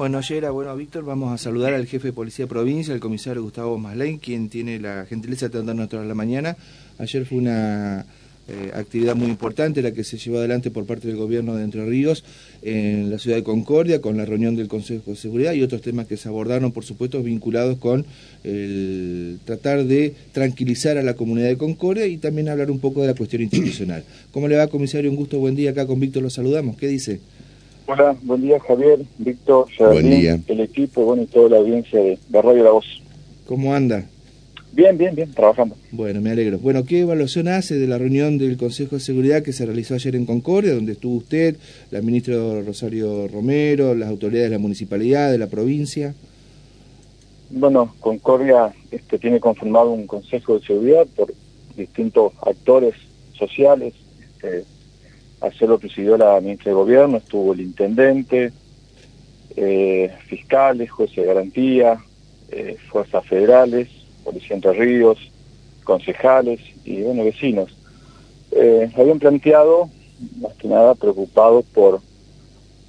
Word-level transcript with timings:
Bueno, 0.00 0.16
ayer, 0.16 0.50
bueno, 0.50 0.74
Víctor, 0.74 1.04
vamos 1.04 1.30
a 1.30 1.36
saludar 1.36 1.74
al 1.74 1.86
jefe 1.86 2.08
de 2.08 2.12
Policía 2.14 2.46
de 2.46 2.48
Provincia, 2.48 2.94
el 2.94 3.00
comisario 3.00 3.42
Gustavo 3.42 3.76
Maslén, 3.76 4.16
quien 4.16 4.48
tiene 4.48 4.80
la 4.80 5.04
gentileza 5.04 5.50
de 5.50 5.58
atendernos 5.58 5.90
toda 5.90 6.06
la 6.06 6.14
mañana. 6.14 6.56
Ayer 6.96 7.26
fue 7.26 7.36
una 7.36 8.06
eh, 8.48 8.70
actividad 8.72 9.14
muy 9.14 9.28
importante 9.28 9.82
la 9.82 9.92
que 9.92 10.02
se 10.02 10.16
llevó 10.16 10.38
adelante 10.38 10.70
por 10.70 10.86
parte 10.86 11.06
del 11.06 11.18
gobierno 11.18 11.54
de 11.54 11.64
Entre 11.64 11.84
Ríos 11.84 12.24
en 12.62 13.10
la 13.10 13.18
ciudad 13.18 13.36
de 13.36 13.42
Concordia, 13.42 14.00
con 14.00 14.16
la 14.16 14.24
reunión 14.24 14.56
del 14.56 14.68
Consejo 14.68 15.10
de 15.10 15.18
Seguridad 15.18 15.52
y 15.52 15.62
otros 15.62 15.82
temas 15.82 16.06
que 16.06 16.16
se 16.16 16.30
abordaron, 16.30 16.72
por 16.72 16.86
supuesto, 16.86 17.22
vinculados 17.22 17.76
con 17.76 18.06
el 18.42 19.38
tratar 19.44 19.84
de 19.84 20.14
tranquilizar 20.32 20.96
a 20.96 21.02
la 21.02 21.12
comunidad 21.12 21.48
de 21.48 21.58
Concordia 21.58 22.06
y 22.06 22.16
también 22.16 22.48
hablar 22.48 22.70
un 22.70 22.78
poco 22.78 23.02
de 23.02 23.08
la 23.08 23.14
cuestión 23.14 23.42
institucional. 23.42 24.02
¿Cómo 24.32 24.48
le 24.48 24.56
va, 24.56 24.66
comisario? 24.68 25.10
Un 25.10 25.16
gusto, 25.16 25.38
buen 25.38 25.56
día. 25.56 25.72
Acá 25.72 25.86
con 25.86 26.00
Víctor 26.00 26.22
lo 26.22 26.30
saludamos. 26.30 26.78
¿Qué 26.78 26.88
dice? 26.88 27.20
Hola, 27.92 28.14
buen 28.22 28.40
día 28.40 28.60
Javier, 28.60 29.00
Víctor, 29.18 29.66
el 29.80 30.60
equipo 30.60 31.04
bueno, 31.06 31.24
y 31.24 31.26
toda 31.26 31.48
la 31.48 31.56
audiencia 31.56 31.98
de, 31.98 32.40
Radio 32.40 32.62
La 32.62 32.70
Voz. 32.70 32.86
¿Cómo 33.48 33.74
anda? 33.74 34.06
Bien, 34.70 34.96
bien, 34.96 35.12
bien, 35.16 35.34
trabajando. 35.34 35.74
Bueno, 35.90 36.20
me 36.20 36.30
alegro. 36.30 36.60
Bueno, 36.60 36.84
¿qué 36.84 37.00
evaluación 37.00 37.48
hace 37.48 37.80
de 37.80 37.88
la 37.88 37.98
reunión 37.98 38.38
del 38.38 38.56
Consejo 38.56 38.94
de 38.94 39.00
Seguridad 39.00 39.42
que 39.42 39.52
se 39.52 39.66
realizó 39.66 39.94
ayer 39.94 40.14
en 40.14 40.24
Concordia, 40.24 40.72
donde 40.72 40.92
estuvo 40.92 41.16
usted, 41.16 41.56
la 41.90 42.00
ministra 42.00 42.36
Rosario 42.64 43.26
Romero, 43.26 43.92
las 43.96 44.08
autoridades 44.08 44.50
de 44.50 44.56
la 44.56 44.62
municipalidad, 44.62 45.32
de 45.32 45.38
la 45.38 45.48
provincia? 45.48 46.14
Bueno, 47.50 47.96
Concordia 47.98 48.72
este, 48.92 49.18
tiene 49.18 49.40
conformado 49.40 49.90
un 49.90 50.06
Consejo 50.06 50.60
de 50.60 50.64
Seguridad 50.64 51.08
por 51.16 51.34
distintos 51.76 52.34
actores 52.46 52.94
sociales, 53.36 53.94
este, 54.20 54.64
Ayer 55.40 55.68
lo 55.68 55.78
presidió 55.78 56.18
la 56.18 56.38
ministra 56.40 56.70
de 56.70 56.74
Gobierno, 56.74 57.16
estuvo 57.16 57.54
el 57.54 57.60
intendente, 57.60 58.52
eh, 59.56 60.12
fiscales, 60.26 60.90
jueces 60.90 61.16
de 61.16 61.24
garantía, 61.24 61.98
eh, 62.50 62.76
fuerzas 62.90 63.24
federales, 63.26 63.88
Policía 64.22 64.56
Entre 64.56 64.72
Ríos, 64.74 65.18
concejales 65.82 66.60
y 66.84 67.00
bueno, 67.02 67.24
vecinos. 67.24 67.74
Eh, 68.52 68.90
habían 68.96 69.18
planteado, 69.18 69.88
más 70.40 70.54
que 70.54 70.68
nada, 70.68 70.94
preocupados 70.94 71.64
por 71.72 72.00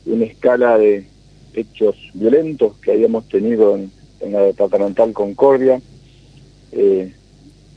una 0.05 0.25
escala 0.25 0.77
de 0.77 1.07
hechos 1.53 1.95
violentos 2.13 2.77
que 2.79 2.91
habíamos 2.91 3.29
tenido 3.29 3.77
en, 3.77 3.91
la 4.31 4.41
departamental 4.41 5.13
Concordia. 5.13 5.81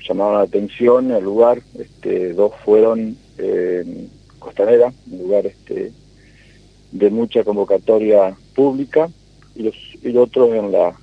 llamaban 0.06 0.34
la 0.34 0.40
atención 0.42 1.12
al 1.12 1.24
lugar, 1.24 1.62
este, 1.78 2.34
dos 2.34 2.52
fueron 2.64 3.16
Costanera, 4.44 4.92
un 5.10 5.18
lugar 5.18 5.46
este, 5.46 5.92
de 6.92 7.10
mucha 7.10 7.42
convocatoria 7.42 8.36
pública, 8.54 9.08
y 9.56 9.62
los, 9.62 9.74
y 10.02 10.16
otros 10.16 10.54
en, 10.54 10.70
la, 10.70 10.94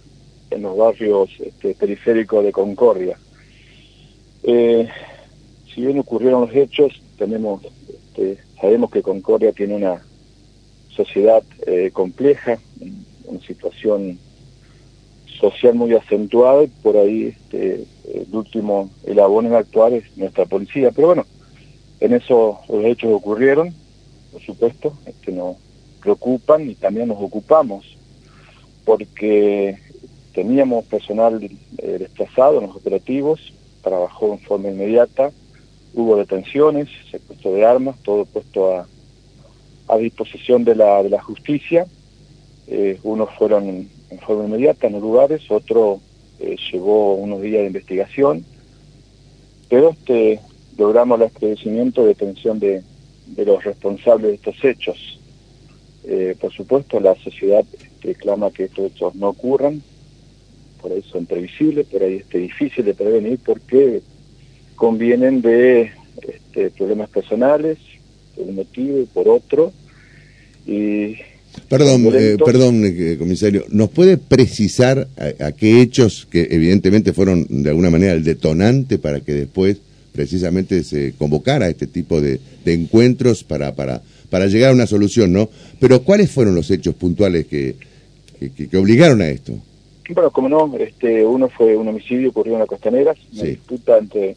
en 0.52 0.62
los 0.62 0.78
barrios 0.78 1.30
este, 1.40 1.74
periféricos 1.74 2.44
de 2.44 2.52
Concordia. 2.52 3.18
Eh, 4.44 4.88
si 5.74 5.82
bien 5.82 6.00
ocurrieron 6.00 6.42
los 6.42 6.56
hechos, 6.56 7.02
tenemos, 7.18 7.64
este, 7.64 8.38
sabemos 8.60 8.92
que 8.92 9.02
Concordia 9.02 9.52
tiene 9.54 9.76
una 9.76 10.02
sociedad 10.90 11.44
eh, 11.66 11.90
compleja, 11.92 12.60
una 13.26 13.42
situación 13.42 14.20
social 15.40 15.74
muy 15.74 15.94
acentuada 15.94 16.64
y 16.64 16.68
por 16.68 16.98
ahí 16.98 17.34
este, 17.36 17.86
el 18.14 18.28
último, 18.32 18.90
el 19.06 19.20
abono 19.20 19.50
en 19.50 19.56
actuar 19.56 19.94
es 19.94 20.04
nuestra 20.16 20.46
policía. 20.46 20.92
Pero 20.92 21.08
bueno, 21.08 21.26
en 22.02 22.14
eso 22.14 22.60
los 22.68 22.84
hechos 22.84 23.14
ocurrieron, 23.14 23.74
por 24.32 24.42
supuesto, 24.42 24.94
que 25.22 25.32
nos 25.32 25.56
preocupan 26.02 26.70
y 26.70 26.76
también 26.76 27.08
nos 27.08 27.22
ocupamos, 27.22 27.96
porque 28.84 29.78
teníamos 30.34 30.86
personal 30.86 31.40
eh, 31.44 31.98
desplazado 32.00 32.60
en 32.60 32.68
los 32.68 32.76
operativos, 32.76 33.54
trabajó 33.84 34.34
en 34.34 34.40
forma 34.40 34.70
inmediata, 34.70 35.32
hubo 35.94 36.18
detenciones, 36.18 36.90
secuestro 37.12 37.54
de 37.54 37.66
armas, 37.66 37.98
todo 38.04 38.26
puesto 38.26 38.76
a, 38.76 38.88
disposición 40.00 40.64
de 40.64 40.74
la, 40.74 41.04
de 41.04 41.10
la 41.10 41.22
justicia. 41.22 41.86
Eh, 42.68 42.98
unos 43.04 43.30
fueron 43.38 43.68
en, 43.68 44.20
forma 44.26 44.46
inmediata 44.46 44.88
en 44.88 44.94
los 44.94 45.02
lugares, 45.02 45.42
otro 45.52 46.00
eh, 46.40 46.56
llevó 46.72 47.16
unos 47.16 47.42
días 47.42 47.62
de 47.62 47.68
investigación, 47.68 48.46
pero 49.70 49.90
este, 49.90 50.40
logramos 50.82 51.22
el 51.22 51.28
esclarecimiento 51.28 52.02
de 52.02 52.08
detención 52.10 52.60
de, 52.60 52.82
los 53.38 53.64
responsables 53.64 54.32
de 54.32 54.36
estos 54.36 54.66
hechos. 54.66 55.20
Eh, 56.04 56.36
por 56.42 56.52
supuesto, 56.52 57.00
la 57.00 57.16
sociedad 57.16 57.64
reclama 58.02 58.52
que 58.52 58.64
estos 58.64 58.92
hechos 58.92 59.14
no 59.16 59.30
ocurran, 59.30 59.82
por 60.82 60.92
ahí 60.92 61.04
son 61.04 61.28
previsibles, 61.28 61.86
por 61.86 62.02
ahí 62.02 62.16
es 62.16 62.30
difícil 62.30 62.84
de 62.84 62.96
prevenir 62.96 63.40
porque 63.46 64.02
convienen 64.76 65.42
de 65.42 65.92
este, 66.28 66.72
problemas 66.72 67.10
personales, 67.10 67.78
por 68.36 68.48
un 68.48 68.56
motivo 68.56 69.00
y 69.00 69.06
por 69.06 69.30
otro. 69.30 69.72
Y 70.66 71.16
Perdón, 71.70 72.10
eh, 72.14 72.38
perdón, 72.44 72.84
eh, 72.86 73.18
comisario, 73.20 73.66
¿nos 73.70 73.90
puede 73.90 74.18
precisar 74.18 75.08
a, 75.40 75.52
qué 75.52 75.82
hechos 75.82 76.28
que 76.30 76.48
evidentemente 76.50 77.14
fueron 77.14 77.46
de 77.50 77.70
alguna 77.70 77.90
manera 77.90 78.14
el 78.14 78.24
detonante 78.24 78.98
para 78.98 79.20
que 79.20 79.34
después 79.34 79.78
precisamente 80.12 80.84
se 80.84 81.14
convocara 81.14 81.66
a 81.66 81.70
este 81.70 81.88
tipo 81.88 82.22
de, 82.22 82.40
encuentros 82.66 83.44
para, 83.44 83.76
para, 83.76 84.02
para 84.30 84.48
llegar 84.48 84.72
a 84.72 84.74
una 84.74 84.88
solución, 84.88 85.34
¿no? 85.34 85.50
Pero 85.80 86.04
¿cuáles 86.04 86.32
fueron 86.32 86.56
los 86.56 86.70
hechos 86.72 86.96
puntuales 86.96 87.48
que, 87.48 87.76
que, 88.50 88.78
obligaron 88.78 89.22
a 89.22 89.30
esto? 89.30 89.54
Bueno, 90.10 90.32
como 90.32 90.50
no, 90.50 90.78
este, 90.78 91.26
uno 91.26 91.48
fue 91.50 91.76
un 91.76 91.88
homicidio 91.88 92.30
ocurrió 92.30 92.54
en 92.54 92.60
la 92.60 92.66
costanera, 92.66 93.16
una 93.34 93.44
disputa 93.44 93.98
entre, 93.98 94.36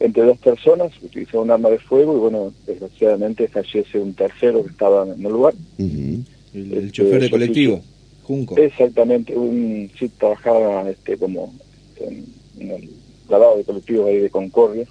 entre 0.00 0.24
dos 0.24 0.38
personas, 0.38 0.92
utilizó 1.02 1.42
un 1.42 1.50
arma 1.50 1.70
de 1.70 1.78
fuego 1.78 2.16
y 2.16 2.20
bueno, 2.20 2.52
desgraciadamente 2.66 3.46
fallece 3.48 3.98
un 3.98 4.14
tercero 4.14 4.64
que 4.64 4.70
estaba 4.70 5.06
en 5.06 5.24
el 5.24 5.32
lugar. 5.32 5.54
El, 5.78 6.24
este, 6.54 6.90
chofer 6.90 7.20
de 7.22 7.30
colectivo, 7.30 7.80
Junco. 8.24 8.56
Exactamente, 8.56 9.36
un 9.36 9.90
sí 9.98 10.08
trabajaba 10.18 10.90
este, 10.90 11.16
como 11.16 11.54
en, 12.00 12.24
en 12.58 12.70
el 12.70 12.90
lavado 13.28 13.56
de 13.56 13.64
colectivos 13.64 14.08
ahí 14.08 14.18
de 14.18 14.30
Concordia, 14.30 14.86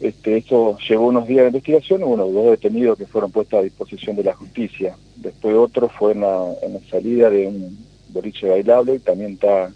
este, 0.00 0.36
esto 0.36 0.76
llevó 0.86 1.06
unos 1.06 1.26
días 1.26 1.44
de 1.44 1.48
investigación, 1.48 2.02
uno 2.02 2.26
dos 2.26 2.50
detenidos 2.50 2.98
que 2.98 3.06
fueron 3.06 3.30
puestos 3.30 3.58
a 3.58 3.62
disposición 3.62 4.16
de 4.16 4.24
la 4.24 4.34
justicia. 4.34 4.96
Después 5.16 5.54
otro 5.54 5.88
fue 5.88 6.12
en 6.12 6.20
la, 6.20 6.54
salida 6.90 7.30
de 7.30 7.46
un 7.46 7.78
boliche 8.08 8.48
bailable, 8.48 8.96
y 8.96 8.98
también 8.98 9.32
está 9.32 9.72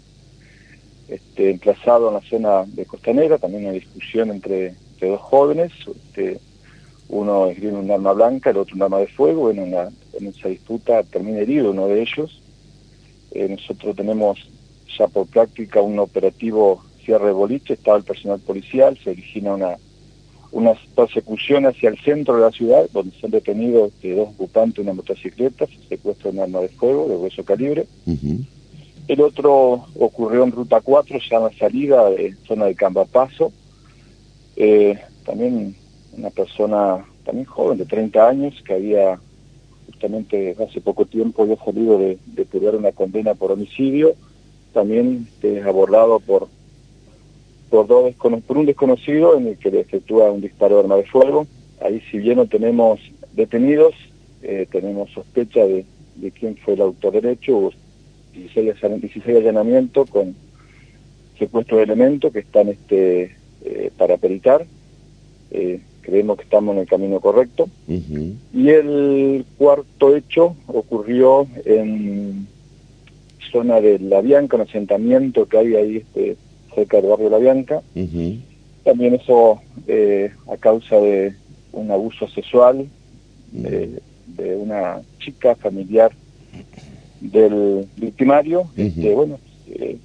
este, 1.07 1.51
emplazado 1.51 2.09
en 2.09 2.13
la 2.13 2.21
zona 2.21 2.65
de 2.67 2.85
Costanera, 2.85 3.37
también 3.37 3.63
una 3.63 3.73
discusión 3.73 4.29
entre, 4.29 4.75
dos 4.99 5.21
jóvenes, 5.21 5.71
este, 5.87 6.39
uno 7.07 7.47
esgrime 7.47 7.79
un 7.79 7.89
arma 7.89 8.11
blanca, 8.11 8.49
el 8.49 8.57
otro 8.57 8.75
un 8.75 8.83
arma 8.83 8.99
de 8.99 9.07
fuego, 9.07 9.49
en, 9.49 9.59
en 9.59 10.27
esa 10.27 10.49
disputa 10.49 11.01
termina 11.03 11.39
herido 11.39 11.71
uno 11.71 11.87
de 11.87 12.01
ellos. 12.01 12.41
Eh, 13.31 13.47
nosotros 13.47 13.95
tenemos 13.95 14.49
ya 14.97 15.07
por 15.07 15.27
práctica 15.27 15.81
un 15.81 15.97
operativo 15.99 16.83
cierre 17.09 17.25
de 17.25 17.33
boliche, 17.33 17.73
estaba 17.73 17.97
el 17.97 18.03
personal 18.03 18.39
policial, 18.39 18.95
se 19.03 19.09
origina 19.09 19.55
una, 19.55 19.77
una 20.51 20.73
persecución 20.95 21.65
hacia 21.65 21.89
el 21.89 21.97
centro 21.97 22.35
de 22.35 22.41
la 22.41 22.51
ciudad, 22.51 22.87
donde 22.93 23.17
son 23.19 23.31
detenidos 23.31 23.91
dos 24.03 24.29
ocupantes 24.29 24.75
de 24.75 24.81
una 24.83 24.93
motocicleta, 24.93 25.65
se 25.65 25.87
secuestra 25.89 26.29
un 26.29 26.39
arma 26.39 26.59
de 26.59 26.69
fuego 26.69 27.07
de 27.07 27.15
hueso 27.15 27.43
calibre. 27.43 27.87
El 29.07 29.21
otro 29.21 29.87
ocurrió 29.97 30.43
en 30.43 30.51
Ruta 30.51 30.81
4, 30.81 31.17
ya 31.17 31.37
en 31.37 31.43
la 31.45 31.53
salida 31.53 32.11
de 32.11 32.35
zona 32.47 32.65
de 32.65 32.75
Cambapaso. 32.75 33.51
Eh, 34.55 34.95
también 35.25 35.75
una 36.15 36.29
persona, 36.29 37.03
también 37.25 37.45
joven, 37.47 37.79
de 37.79 37.85
30 37.85 38.27
años, 38.27 38.61
que 38.63 38.73
había 38.73 39.19
justamente 39.87 40.55
hace 40.63 40.79
poco 40.79 41.05
tiempo 41.05 41.41
había 41.41 41.57
salido 41.65 41.97
de, 41.97 42.19
de 42.27 42.69
una 42.77 42.91
condena 42.91 43.33
por 43.33 43.51
homicidio, 43.51 44.13
también 44.73 45.27
este, 45.33 45.63
abordado 45.63 46.19
por 46.19 46.47
por, 47.69 47.87
dos 47.87 48.13
por 48.15 48.57
un 48.57 48.65
desconocido 48.65 49.37
en 49.37 49.47
el 49.47 49.57
que 49.57 49.71
le 49.71 49.81
efectúa 49.81 50.31
un 50.31 50.41
disparo 50.41 50.75
de 50.75 50.81
arma 50.81 50.95
de 50.97 51.05
fuego. 51.05 51.47
Ahí 51.81 52.01
si 52.11 52.17
bien 52.17 52.37
no 52.37 52.47
tenemos 52.47 52.99
detenidos, 53.33 53.93
eh, 54.41 54.67
tenemos 54.71 55.09
sospecha 55.11 55.65
de, 55.65 55.85
de, 56.15 56.31
quién 56.31 56.57
fue 56.57 56.73
el 56.73 56.81
autor 56.81 57.13
del 57.13 57.27
hecho, 57.27 57.57
hubo 57.57 57.73
16, 58.33 58.75
16 59.01 59.37
allanamientos 59.37 60.09
con 60.09 60.35
secuestro 61.37 61.77
de 61.77 61.83
elementos 61.83 62.31
que 62.31 62.39
están 62.39 62.67
este, 62.67 63.35
eh, 63.63 63.91
para 63.97 64.17
peritar. 64.17 64.65
Eh, 65.51 65.79
creemos 66.01 66.37
que 66.37 66.43
estamos 66.43 66.75
en 66.75 66.81
el 66.81 66.87
camino 66.87 67.19
correcto. 67.19 67.69
Y 67.87 68.69
el 68.69 69.45
cuarto 69.57 70.15
hecho 70.15 70.55
ocurrió 70.67 71.47
en 71.65 72.47
zona 73.51 73.81
de 73.81 73.99
La 73.99 74.21
Bianca, 74.21 74.57
un 74.57 74.63
asentamiento 74.63 75.47
que 75.47 75.57
hay 75.57 75.75
ahí 75.75 75.97
este, 75.97 76.37
cerca 76.79 76.97
del 76.97 77.09
barrio 77.09 77.29
La 77.29 77.37
Bianca. 77.37 77.81
También 78.83 79.15
eso 79.15 79.61
eh, 79.87 80.31
a 80.51 80.57
causa 80.57 80.95
de 80.97 81.33
un 81.73 81.91
abuso 81.91 82.27
sexual 82.29 82.87
de 83.51 84.55
una 84.55 85.01
chica 85.19 85.55
familiar 85.55 86.11
del 87.19 87.87
victimario, 87.97 88.69
este, 88.77 89.13
bueno, 89.13 89.39
eh, 89.67 89.97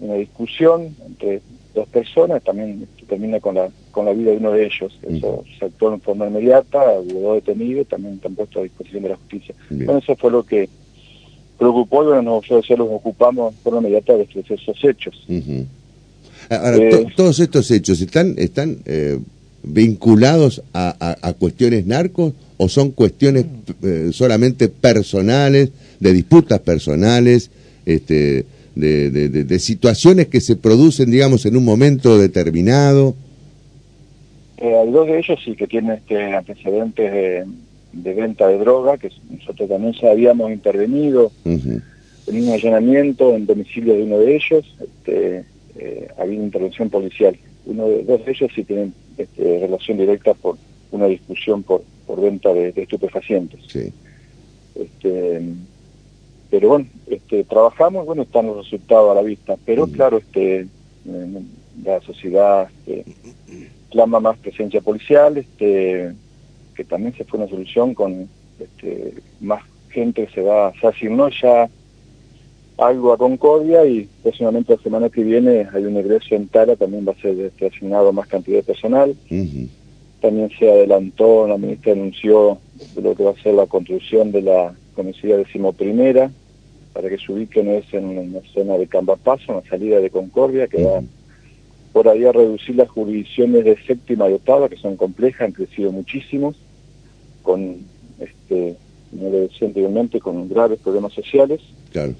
una 0.00 0.14
discusión 0.14 0.94
entre 1.06 1.40
dos 1.74 1.88
personas, 1.88 2.42
también 2.42 2.86
termina 3.08 3.40
con 3.40 3.56
la 3.56 3.70
con 3.90 4.06
la 4.06 4.12
vida 4.12 4.30
de 4.30 4.36
uno 4.36 4.52
de 4.52 4.66
ellos. 4.66 4.96
Eso 5.02 5.44
se 5.58 5.64
actuó 5.64 5.92
en 5.92 6.00
forma 6.00 6.28
inmediata, 6.28 6.78
hubo 7.00 7.20
dos 7.20 7.44
detenidos, 7.44 7.88
también 7.88 8.14
están 8.14 8.34
puestos 8.34 8.60
a 8.60 8.62
disposición 8.62 9.02
de 9.02 9.08
la 9.08 9.16
justicia. 9.16 9.54
Bueno, 9.68 9.98
eso 9.98 10.14
fue 10.16 10.30
lo 10.30 10.44
que 10.44 10.68
preocupó 11.58 12.04
y 12.04 12.06
bueno, 12.06 12.22
nosotros 12.22 12.66
ya 12.68 12.76
los 12.76 12.88
ocupamos 12.88 13.54
de 13.54 13.62
forma 13.62 13.80
inmediata 13.80 14.16
de 14.16 14.28
esos 14.48 14.84
hechos. 14.84 15.26
Ahora, 16.50 16.78
eh, 16.78 17.06
todos 17.14 17.38
estos 17.38 17.70
hechos 17.70 18.00
están, 18.00 18.34
están 18.36 18.78
eh, 18.84 19.20
vinculados 19.62 20.62
a, 20.74 21.16
a, 21.22 21.32
cuestiones 21.34 21.86
narcos 21.86 22.32
o 22.56 22.68
son 22.68 22.90
cuestiones 22.90 23.46
eh, 23.84 24.10
solamente 24.12 24.68
personales, 24.68 25.70
de 26.00 26.12
disputas 26.12 26.58
personales, 26.58 27.52
este, 27.86 28.44
de, 28.74 29.10
de, 29.10 29.28
de, 29.28 29.58
situaciones 29.60 30.26
que 30.26 30.40
se 30.40 30.56
producen, 30.56 31.12
digamos, 31.12 31.46
en 31.46 31.56
un 31.56 31.64
momento 31.64 32.18
determinado? 32.18 33.14
hay 34.60 34.90
dos 34.90 35.06
de 35.06 35.18
ellos 35.18 35.38
sí 35.44 35.54
que 35.54 35.66
tienen 35.68 35.92
este, 35.92 36.34
antecedentes 36.34 37.12
de, 37.12 37.44
de, 37.92 38.14
venta 38.14 38.48
de 38.48 38.58
droga, 38.58 38.98
que 38.98 39.10
nosotros 39.30 39.68
también 39.68 39.94
ya 40.02 40.10
habíamos 40.10 40.50
intervenido 40.50 41.30
en 41.44 41.82
un 42.26 42.48
allanamiento 42.48 43.36
en 43.36 43.46
domicilio 43.46 43.94
de 43.94 44.02
uno 44.02 44.18
de 44.18 44.36
ellos. 44.36 44.76
Este, 44.80 45.44
eh, 45.76 46.08
había 46.18 46.38
intervención 46.38 46.90
policial. 46.90 47.36
Uno 47.66 47.88
de, 47.88 48.02
dos 48.04 48.24
de 48.24 48.32
ellos 48.32 48.50
sí 48.54 48.64
tienen 48.64 48.94
este, 49.18 49.60
relación 49.60 49.98
directa 49.98 50.34
por 50.34 50.56
una 50.90 51.06
discusión 51.06 51.62
por, 51.62 51.82
por 52.06 52.20
venta 52.20 52.52
de, 52.52 52.72
estupefacientes. 52.76 53.60
Este, 54.74 55.42
pero 56.50 56.68
bueno, 56.68 56.86
este, 57.06 57.44
trabajamos, 57.44 58.06
bueno, 58.06 58.22
están 58.22 58.46
los 58.46 58.64
resultados 58.64 59.10
a 59.12 59.14
la 59.14 59.22
vista, 59.22 59.56
pero 59.64 59.86
claro, 59.86 60.18
este, 60.18 60.66
la 61.84 62.00
sociedad 62.00 62.68
este, 62.86 63.04
clama 63.90 64.20
más 64.20 64.38
presencia 64.38 64.80
policial, 64.80 65.36
este, 65.36 66.12
que 66.74 66.84
también 66.84 67.14
se 67.14 67.24
fue 67.24 67.38
una 67.38 67.48
solución 67.48 67.94
con 67.94 68.28
este, 68.58 69.14
más 69.40 69.62
gente 69.90 70.26
que 70.26 70.32
se 70.32 70.42
va, 70.42 70.72
se 70.80 70.86
asignó 70.86 71.28
ya 71.28 71.68
algo 72.80 73.12
a 73.12 73.18
Concordia 73.18 73.84
y 73.84 74.08
próximamente 74.22 74.74
la 74.74 74.82
semana 74.82 75.10
que 75.10 75.22
viene 75.22 75.68
hay 75.72 75.84
un 75.84 75.96
egreso 75.96 76.34
en 76.34 76.48
Tara, 76.48 76.76
también 76.76 77.06
va 77.06 77.12
a 77.12 77.20
ser 77.20 77.38
este, 77.38 77.66
asignado 77.66 78.12
más 78.12 78.26
cantidad 78.26 78.58
de 78.58 78.62
personal. 78.62 79.14
También 80.20 80.50
se 80.58 80.70
adelantó, 80.70 81.46
la 81.46 81.58
ministra 81.58 81.92
anunció 81.92 82.58
lo 83.00 83.14
que 83.14 83.22
va 83.22 83.30
a 83.30 83.42
ser 83.42 83.54
la 83.54 83.66
construcción 83.66 84.32
de 84.32 84.42
la 84.42 84.74
comisaría 84.94 85.36
decimoprimera, 85.36 86.30
para 86.92 87.08
que 87.08 87.18
se 87.18 87.32
ubique 87.32 87.62
no 87.62 87.72
es 87.72 87.92
en 87.92 88.32
la 88.32 88.40
zona 88.52 88.76
de 88.76 88.86
Cambapaso, 88.86 89.52
en 89.52 89.56
la 89.56 89.70
salida 89.70 90.00
de 90.00 90.10
Concordia, 90.10 90.66
que 90.66 90.82
va 90.82 91.02
por 91.92 92.08
ahí 92.08 92.24
a 92.24 92.32
reducir 92.32 92.76
las 92.76 92.88
jurisdicciones 92.88 93.64
de 93.64 93.76
séptima 93.86 94.28
y 94.28 94.34
octava, 94.34 94.68
que 94.68 94.76
son 94.76 94.96
complejas, 94.96 95.42
han 95.42 95.52
crecido 95.52 95.92
muchísimo, 95.92 96.54
con, 97.42 97.78
este, 98.18 98.76
como 99.10 99.30
le 99.30 99.40
decía 99.40 99.68
anteriormente, 99.68 100.20
con 100.20 100.48
graves 100.48 100.80
problemas 100.80 101.12
sociales. 101.12 101.60
Claro 101.92 102.14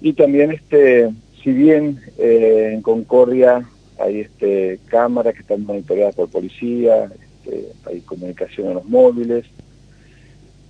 y 0.00 0.12
también 0.12 0.52
este 0.52 1.10
si 1.42 1.52
bien 1.52 2.00
eh, 2.18 2.70
en 2.74 2.82
Concordia 2.82 3.68
hay 3.98 4.20
este 4.20 4.78
cámaras 4.86 5.34
que 5.34 5.40
están 5.40 5.64
monitoreadas 5.64 6.14
por 6.14 6.28
policía 6.28 7.10
este, 7.44 7.68
hay 7.86 8.00
comunicación 8.00 8.68
en 8.68 8.74
los 8.74 8.84
móviles 8.84 9.44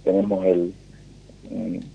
tenemos 0.04 0.44
el 0.46 0.72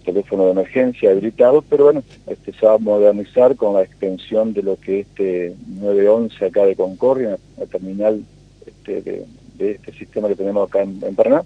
teléfono 0.05 0.45
de 0.45 0.51
emergencia 0.51 1.11
habilitado 1.11 1.61
pero 1.61 1.85
bueno 1.85 2.03
este 2.27 2.53
se 2.53 2.65
va 2.65 2.75
a 2.75 2.77
modernizar 2.77 3.55
con 3.55 3.73
la 3.73 3.83
extensión 3.83 4.53
de 4.53 4.63
lo 4.63 4.77
que 4.77 5.01
este 5.01 5.55
911 5.67 6.45
acá 6.45 6.65
de 6.65 6.75
Concordia 6.75 7.37
la 7.57 7.65
terminal 7.65 8.23
este, 8.65 9.01
de, 9.01 9.25
este 9.71 9.93
sistema 9.93 10.27
que 10.27 10.35
tenemos 10.35 10.67
acá 10.67 10.81
en, 10.81 11.15
Paraná. 11.15 11.43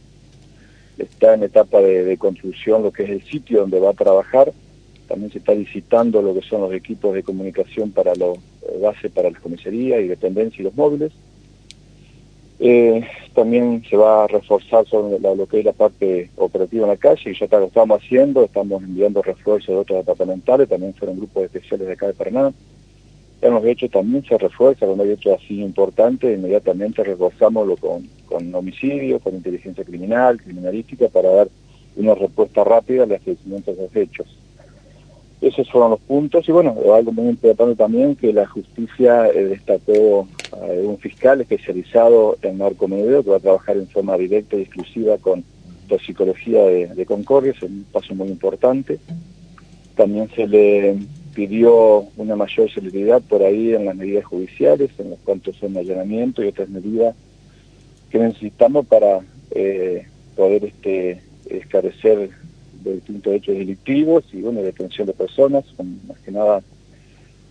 Está 0.97 1.33
en 1.33 1.43
etapa 1.43 1.81
de 1.81 2.15
construcción 2.17 2.83
lo 2.83 2.91
que 2.91 3.03
es 3.03 3.09
el 3.09 3.23
sitio 3.23 3.61
donde 3.61 3.79
va 3.79 3.89
a 3.89 3.93
trabajar 3.93 4.53
también 5.07 5.31
se 5.31 5.39
está 5.39 5.53
licitando 5.53 6.21
lo 6.21 6.33
que 6.33 6.41
son 6.41 6.61
los 6.61 6.73
equipos 6.73 7.13
de 7.13 7.23
comunicación 7.23 7.91
para 7.91 8.15
la 8.15 8.27
eh, 8.27 8.79
base 8.81 9.09
para 9.09 9.29
las 9.29 9.39
comisarías 9.39 10.01
y 10.01 10.07
dependencias 10.07 10.59
y 10.59 10.63
los 10.63 10.75
móviles. 10.75 11.11
Eh, 12.59 13.05
también 13.33 13.83
se 13.89 13.97
va 13.97 14.23
a 14.23 14.27
reforzar 14.27 14.87
sobre 14.87 15.19
lo 15.19 15.45
que 15.45 15.59
es 15.59 15.65
la 15.65 15.73
parte 15.73 16.29
operativa 16.37 16.83
en 16.83 16.89
la 16.89 16.97
calle, 16.97 17.31
y 17.31 17.37
ya 17.37 17.45
está, 17.45 17.59
lo 17.59 17.65
estamos 17.65 18.01
haciendo, 18.01 18.45
estamos 18.45 18.81
enviando 18.81 19.21
refuerzos 19.21 19.67
de 19.67 19.75
otros 19.75 19.99
departamentales, 19.99 20.69
también 20.69 20.93
fueron 20.93 21.17
grupos 21.17 21.43
especiales 21.43 21.87
de 21.87 21.93
acá 21.93 22.07
de 22.07 22.13
Paraná. 22.13 22.53
Hemos 23.41 23.65
hecho 23.65 23.89
también 23.89 24.23
se 24.23 24.37
refuerza, 24.37 24.85
cuando 24.85 25.03
hay 25.03 25.11
hechos 25.11 25.37
así 25.37 25.61
importantes, 25.61 26.37
inmediatamente 26.37 27.03
reforzamos 27.03 27.77
con, 27.79 28.07
con 28.25 28.55
homicidio, 28.55 29.19
con 29.19 29.35
inteligencia 29.35 29.83
criminal, 29.83 30.41
criminalística, 30.41 31.09
para 31.09 31.29
dar 31.29 31.49
una 31.97 32.15
respuesta 32.15 32.63
rápida 32.63 33.03
al 33.03 33.11
establecimiento 33.11 33.73
de 33.73 33.81
los 33.81 33.95
hechos. 33.95 34.27
Esos 35.45 35.69
fueron 35.69 35.91
los 35.91 35.99
puntos 35.99 36.49
y 36.49 36.51
bueno, 36.51 36.75
algo 36.95 37.11
muy 37.11 37.29
importante 37.29 37.75
también 37.75 38.15
que 38.15 38.33
la 38.33 38.47
justicia 38.47 39.27
eh, 39.27 39.45
destacó 39.45 40.27
a 40.51 40.65
un 40.65 40.97
fiscal 40.97 41.39
especializado 41.39 42.35
en 42.41 42.57
narcomenudeo 42.57 43.23
que 43.23 43.29
va 43.29 43.37
a 43.37 43.41
trabajar 43.41 43.77
en 43.77 43.87
forma 43.87 44.17
directa 44.17 44.55
y 44.55 44.61
exclusiva 44.61 45.19
con 45.19 45.43
toxicología 45.87 46.63
de, 46.63 46.87
de 46.87 47.05
Concordia, 47.05 47.51
es 47.51 47.61
un 47.61 47.85
paso 47.91 48.15
muy 48.15 48.29
importante. 48.29 48.97
También 49.95 50.31
se 50.35 50.47
le 50.47 50.97
pidió 51.35 52.07
una 52.17 52.35
mayor 52.35 52.71
celeridad 52.71 53.21
por 53.21 53.43
ahí 53.43 53.75
en 53.75 53.85
las 53.85 53.95
medidas 53.95 54.25
judiciales, 54.25 54.89
en 54.97 55.11
los 55.11 55.19
cuantos 55.19 55.57
son 55.57 55.77
allanamiento 55.77 56.43
y 56.43 56.47
otras 56.47 56.69
medidas 56.69 57.15
que 58.09 58.17
necesitamos 58.17 58.87
para 58.87 59.19
eh, 59.51 60.07
poder 60.35 60.65
este, 60.65 61.21
esclarecer 61.45 62.31
de 62.85 62.95
distintos 62.95 63.33
hechos 63.33 63.57
delictivos 63.57 64.23
y 64.31 64.41
bueno, 64.41 64.61
detención 64.61 65.07
de 65.07 65.13
personas, 65.13 65.65
más 66.07 66.19
que 66.19 66.31
nada 66.31 66.63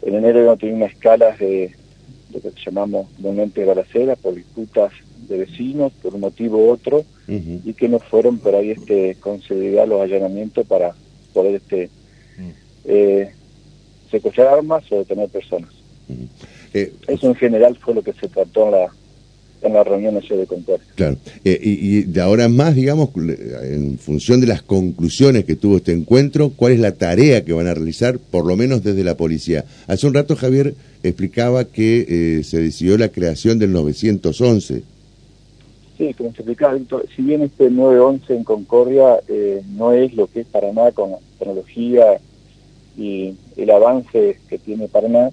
en 0.03 0.15
enero 0.15 0.41
hemos 0.41 0.59
tenido 0.59 0.77
una 0.77 0.87
escala 0.87 1.37
de 1.37 1.75
lo 2.33 2.41
que 2.41 2.51
llamamos 2.65 3.07
de 3.19 3.65
balacera 3.65 4.17
por 4.17 4.35
disputas 4.35 4.93
de 5.29 5.39
vecinos 5.39 5.93
por 6.03 6.15
un 6.15 6.21
motivo 6.21 6.59
u 6.59 6.71
otro 6.71 7.05
y 7.27 7.73
que 7.73 7.89
no 7.89 7.99
fueron 7.99 8.39
por 8.39 8.55
ahí 8.55 8.71
este 8.71 9.17
con 9.21 9.41
los 9.49 10.01
allanamientos 10.01 10.67
para 10.67 10.95
poder 11.33 11.55
este 11.55 11.89
mm. 12.39 12.51
eh, 12.85 13.33
secuestrar 14.11 14.49
armas 14.49 14.85
o 14.93 14.99
detener 14.99 15.29
personas. 15.31 15.71
Eh, 16.75 16.93
Eso 17.09 17.29
en 17.29 17.35
general 17.35 17.77
fue 17.77 17.95
lo 17.95 18.03
que 18.03 18.13
se 18.13 18.29
trató 18.29 18.67
en 18.67 18.73
la 18.73 18.93
en 19.65 19.75
la 19.75 19.85
reunión 19.85 20.15
de 20.15 20.47
Concordia. 20.47 20.87
Claro, 20.95 21.17
eh, 21.45 21.59
y, 21.63 22.03
de 22.03 22.21
ahora 22.21 22.49
más, 22.49 22.75
digamos, 22.75 23.11
en 23.63 23.99
función 23.99 24.41
de 24.41 24.47
las 24.47 24.63
conclusiones 24.63 25.45
que 25.45 25.57
tuvo 25.57 25.79
este 25.79 25.93
encuentro, 25.93 26.51
¿cuál 26.51 26.73
es 26.73 26.81
la 26.81 26.93
tarea 26.93 27.45
que 27.45 27.53
van 27.53 27.67
a 27.67 27.75
realizar, 27.75 28.19
por 28.19 28.47
lo 28.47 28.57
menos 28.57 28.83
desde 28.83 29.05
la 29.05 29.17
policía? 29.17 29.65
Hace 29.87 30.07
un 30.07 30.15
rato 30.15 30.37
Javier 30.37 30.75
explicaba 31.03 31.65
que 31.65 32.07
eh, 32.39 32.45
se 32.45 32.61
decidió 32.61 32.97
la 32.99 33.09
creación 33.09 33.59
del 33.59 33.73
911. 33.73 34.83
Sí, 35.97 36.13
como 36.15 36.33
se 36.33 36.39
explicaba, 36.39 36.77
si 37.15 37.23
bien 37.23 37.43
este 37.43 37.71
911 37.71 38.37
en 38.37 38.45
Concordia 38.45 39.21
eh, 39.29 39.63
no 39.77 39.93
es 39.93 40.15
lo 40.15 40.27
que 40.27 40.41
es 40.41 40.47
Paraná 40.47 40.91
con 40.93 41.13
la 41.13 41.19
tecnología 41.39 42.19
y 42.97 43.35
el 43.57 43.71
avance 43.71 44.39
que 44.49 44.59
tiene 44.59 44.89
Paraná, 44.89 45.31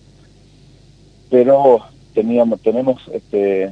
pero 1.30 1.80
teníamos 2.14 2.62
tenemos 2.62 3.02
este 3.14 3.72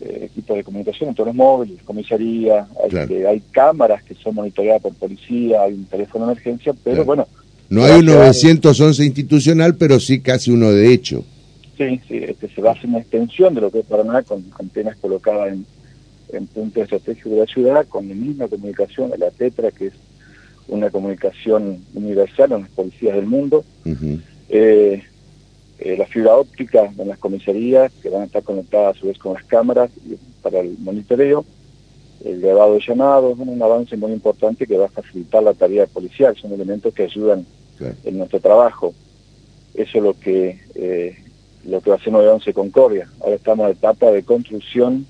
equipos 0.00 0.56
de 0.56 0.64
comunicación, 0.64 1.14
todos 1.14 1.28
los 1.28 1.36
móviles, 1.36 1.82
comisaría, 1.84 2.66
hay, 2.84 3.22
hay, 3.24 3.42
cámaras 3.50 4.02
que 4.02 4.14
son 4.14 4.34
monitoreadas 4.34 4.82
por 4.82 4.94
policía, 4.94 5.62
hay 5.62 5.74
un 5.74 5.84
teléfono 5.84 6.26
de 6.26 6.32
emergencia, 6.32 6.72
pero 6.82 7.04
bueno. 7.04 7.26
No 7.68 7.84
hay 7.84 8.00
un 8.00 8.06
911 8.06 9.04
institucional, 9.04 9.76
pero 9.76 10.00
sí 10.00 10.20
casi 10.20 10.50
uno 10.50 10.72
de 10.72 10.92
hecho. 10.92 11.24
Sí, 11.78 12.00
sí, 12.08 12.18
este, 12.18 12.48
se 12.48 12.60
va 12.60 12.70
a 12.70 12.72
hacer 12.72 12.86
una 12.90 12.98
extensión 12.98 13.54
de 13.54 13.60
lo 13.60 13.70
que 13.70 13.80
es 13.80 13.86
Paraná 13.86 14.22
con 14.22 14.44
antenas 14.58 14.96
colocadas 14.96 15.52
en, 15.52 15.64
en 16.32 16.46
puntos 16.46 16.82
estratégicos 16.82 17.32
de 17.32 17.38
la 17.38 17.46
ciudad, 17.46 17.86
con 17.86 18.08
la 18.08 18.14
misma 18.14 18.48
comunicación, 18.48 19.12
la 19.18 19.30
TETRA, 19.30 19.70
que 19.70 19.86
es 19.86 19.92
una 20.68 20.90
comunicación 20.90 21.78
universal 21.94 22.52
en 22.52 22.60
las 22.62 22.70
policías 22.70 23.16
del 23.16 23.26
mundo. 23.26 23.64
eh, 24.48 25.02
eh, 25.80 25.96
la 25.96 26.06
fibra 26.06 26.36
óptica 26.36 26.92
en 26.96 27.08
las 27.08 27.18
comisarías, 27.18 27.90
que 28.02 28.10
van 28.10 28.22
a 28.22 28.24
estar 28.26 28.42
conectadas 28.42 28.96
a 28.96 29.00
su 29.00 29.06
vez 29.06 29.18
con 29.18 29.32
las 29.32 29.44
cámaras 29.44 29.90
para 30.42 30.60
el 30.60 30.76
monitoreo, 30.78 31.44
el 32.24 32.40
grabado 32.40 32.74
de 32.74 32.82
llamados, 32.86 33.38
un 33.38 33.62
avance 33.62 33.96
muy 33.96 34.12
importante 34.12 34.66
que 34.66 34.76
va 34.76 34.86
a 34.86 34.90
facilitar 34.90 35.42
la 35.42 35.54
tarea 35.54 35.86
policial, 35.86 36.36
son 36.36 36.52
elementos 36.52 36.92
que 36.92 37.04
ayudan 37.04 37.46
en 38.04 38.18
nuestro 38.18 38.40
trabajo. 38.40 38.92
Eso 39.72 39.98
es 39.98 40.04
lo 40.04 40.12
que, 40.12 40.60
eh, 40.74 41.16
lo 41.64 41.80
que 41.80 41.88
va 41.88 41.96
a 41.96 41.98
hacer 41.98 42.12
911 42.12 42.52
Concordia. 42.52 43.08
Ahora 43.20 43.36
estamos 43.36 43.66
en 43.66 43.72
etapa 43.72 44.10
de 44.10 44.22
construcción 44.22 45.06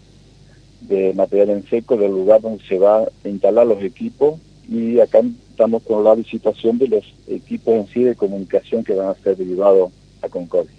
de 0.82 1.12
material 1.14 1.50
en 1.50 1.68
seco 1.68 1.96
del 1.96 2.12
lugar 2.12 2.42
donde 2.42 2.64
se 2.64 2.78
va 2.78 3.02
a 3.02 3.28
instalar 3.28 3.66
los 3.66 3.82
equipos 3.82 4.38
y 4.68 5.00
acá 5.00 5.20
estamos 5.50 5.82
con 5.82 6.04
la 6.04 6.14
licitación 6.14 6.78
de 6.78 6.88
los 6.88 7.04
equipos 7.26 7.74
en 7.74 7.86
sí 7.88 8.04
de 8.04 8.14
comunicación 8.14 8.84
que 8.84 8.94
van 8.94 9.08
a 9.08 9.14
ser 9.14 9.36
derivados 9.36 9.90
a 10.22 10.28
Concordia. 10.28 10.72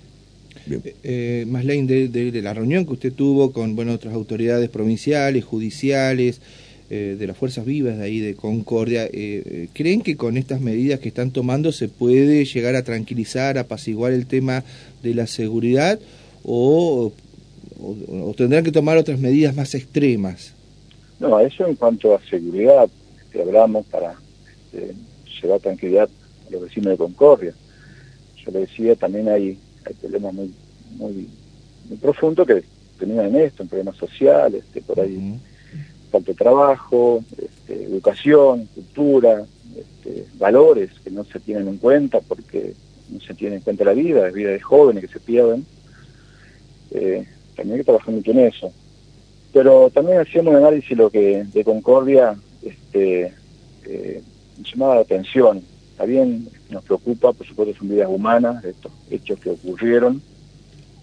Eh, 0.70 0.96
eh, 1.04 1.46
más 1.48 1.66
de, 1.66 2.08
de, 2.08 2.42
la 2.42 2.54
reunión 2.54 2.86
que 2.86 2.94
usted 2.94 3.14
tuvo 3.14 3.52
con 3.52 3.76
bueno, 3.76 3.94
otras 3.94 4.14
autoridades 4.14 4.70
provinciales, 4.70 5.44
judiciales, 5.44 6.40
eh, 6.94 7.16
de 7.18 7.26
las 7.26 7.38
fuerzas 7.38 7.64
vivas 7.64 7.98
de 7.98 8.04
ahí 8.04 8.20
de 8.20 8.36
Concordia, 8.36 9.08
eh, 9.14 9.70
¿creen 9.72 10.02
que 10.02 10.18
con 10.18 10.36
estas 10.36 10.60
medidas 10.60 11.00
que 11.00 11.08
están 11.08 11.32
tomando 11.32 11.72
se 11.72 11.88
puede 11.88 12.44
llegar 12.44 12.76
a 12.76 12.84
tranquilizar, 12.84 13.58
apaciguar 13.58 14.12
el 14.12 14.28
tema 14.28 14.66
de 15.02 15.16
la 15.16 15.26
seguridad 15.26 16.02
o, 16.44 17.14
o, 17.80 18.34
tendrán 18.36 18.66
que 18.66 18.74
tomar 18.74 18.98
otras 18.98 19.22
medidas 19.22 19.56
más 19.56 19.74
extremas? 19.74 20.54
No, 21.18 21.40
eso 21.40 21.66
en 21.66 21.76
cuanto 21.76 22.14
a 22.14 22.20
seguridad, 22.30 22.90
que 23.32 23.42
hablamos 23.42 23.86
para 23.86 24.16
eh, 24.74 24.92
llevar 25.42 25.62
tranquilidad 25.62 26.10
a 26.46 26.52
los 26.52 26.64
vecinos 26.64 26.92
de 26.92 26.98
Concordia. 26.98 27.54
Yo 28.46 28.52
le 28.52 28.60
decía, 28.62 28.96
también 28.96 29.30
hay 29.30 29.58
hay 29.86 29.94
problemas 29.96 30.34
muy, 30.34 30.54
muy, 30.98 31.28
muy 31.90 31.98
profundos 31.98 32.48
que 32.48 32.64
terminan 32.98 33.28
en 33.28 33.38
esto, 33.38 33.64
en 33.64 33.70
problemas 33.70 33.98
sociales, 33.98 34.64
este, 34.66 34.82
por 34.82 35.00
ahí 35.00 35.40
falta 36.12 36.32
de 36.32 36.38
trabajo, 36.38 37.24
este, 37.38 37.84
educación, 37.86 38.68
cultura, 38.76 39.46
este, 39.78 40.26
valores 40.38 40.92
que 41.04 41.10
no 41.10 41.24
se 41.24 41.40
tienen 41.40 41.68
en 41.68 41.78
cuenta 41.78 42.20
porque 42.20 42.74
no 43.10 43.20
se 43.22 43.34
tiene 43.34 43.56
en 43.56 43.62
cuenta 43.62 43.86
la 43.86 43.94
vida, 43.94 44.28
es 44.28 44.34
vida 44.34 44.52
de 44.52 44.60
jóvenes 44.60 45.06
que 45.06 45.14
se 45.14 45.20
pierden. 45.20 45.66
Eh, 46.92 47.26
también 47.56 47.76
hay 47.76 47.80
que 47.80 47.86
trabajar 47.86 48.14
mucho 48.14 48.32
en 48.32 48.40
eso. 48.40 48.72
Pero 49.54 49.90
también 49.90 50.20
hacíamos 50.20 50.52
un 50.52 50.58
análisis 50.58 50.98
lo 50.98 51.10
que 51.10 51.46
de 51.46 51.64
Concordia 51.64 52.36
este, 52.62 53.34
eh, 53.86 54.22
llamaba 54.64 54.96
la 54.96 55.02
atención. 55.02 55.62
Está 56.02 56.10
bien, 56.10 56.50
nos 56.72 56.84
preocupa, 56.84 57.32
por 57.32 57.46
supuesto, 57.46 57.78
son 57.78 57.90
vidas 57.90 58.10
humanas, 58.10 58.66
estos 58.66 58.92
hechos 59.12 59.40
que 59.40 59.52
ocurrieron. 59.52 60.20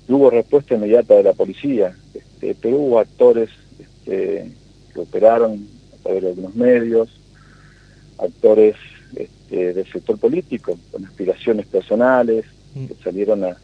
hubo 0.08 0.28
respuesta 0.28 0.74
inmediata 0.74 1.14
de 1.14 1.22
la 1.22 1.34
policía, 1.34 1.96
este, 2.12 2.56
pero 2.60 2.78
hubo 2.78 2.98
actores 2.98 3.48
este, 3.78 4.50
que 4.92 4.98
operaron 4.98 5.68
a 5.94 6.02
través 6.02 6.22
de 6.24 6.28
algunos 6.30 6.56
medios, 6.56 7.20
actores 8.18 8.74
este, 9.14 9.72
del 9.72 9.86
sector 9.86 10.18
político, 10.18 10.76
con 10.90 11.04
aspiraciones 11.04 11.68
personales, 11.68 12.44
mm. 12.74 12.86
que 12.86 12.94
salieron 12.96 13.44
a, 13.44 13.56